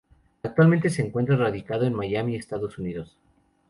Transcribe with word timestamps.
Actualmente 0.41 0.89
se 0.89 1.03
encuentra 1.05 1.37
radicado 1.37 1.85
en 1.85 1.93
Miami, 1.93 2.35
Estados 2.35 2.79
Unidos. 2.79 3.19